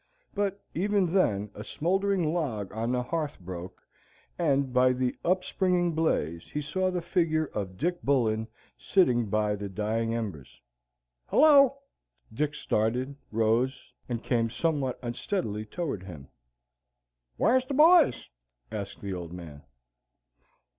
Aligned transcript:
But 0.33 0.59
even 0.73 1.13
then 1.13 1.51
a 1.53 1.63
smouldering 1.63 2.33
log 2.33 2.73
on 2.73 2.91
the 2.91 3.03
hearth 3.03 3.39
broke, 3.39 3.83
and 4.35 4.73
by 4.73 4.93
the 4.93 5.15
upspringing 5.23 5.91
blaze 5.93 6.49
he 6.49 6.59
saw 6.59 6.89
the 6.89 7.03
figure 7.03 7.45
of 7.53 7.77
Dick 7.77 8.01
Bullen 8.01 8.47
sitting 8.79 9.27
by 9.29 9.55
the 9.55 9.69
dying 9.69 10.15
embers. 10.15 10.59
"Hello!" 11.27 11.83
Dick 12.33 12.55
started, 12.55 13.15
rose, 13.31 13.93
and 14.09 14.23
came 14.23 14.49
somewhat 14.49 14.97
unsteadily 15.03 15.65
toward 15.67 16.01
him. 16.01 16.29
"Whar's 17.37 17.65
the 17.67 17.75
boys?" 17.75 18.27
said 18.71 18.89
the 19.01 19.13
Old 19.13 19.31
Man. 19.31 19.61